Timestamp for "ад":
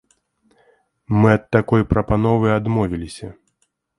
1.35-1.43